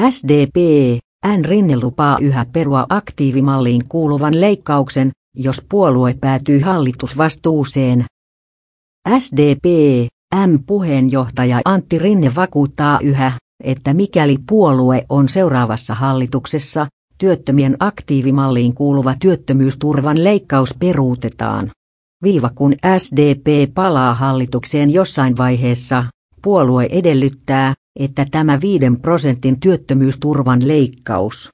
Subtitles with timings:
[0.00, 0.56] SDP,
[1.26, 1.44] N.
[1.44, 8.04] Rinne lupaa yhä perua aktiivimalliin kuuluvan leikkauksen, jos puolue päätyy hallitusvastuuseen.
[9.18, 9.64] SDP,
[10.46, 13.32] M-puheenjohtaja Antti Rinne vakuuttaa yhä,
[13.64, 16.86] että mikäli puolue on seuraavassa hallituksessa,
[17.18, 21.70] työttömien aktiivimalliin kuuluva työttömyysturvan leikkaus peruutetaan.
[22.22, 26.04] Viiva kun SDP palaa hallitukseen jossain vaiheessa,
[26.42, 31.48] puolue edellyttää, että tämä 5 prosentin työttömyysturvan leikkaus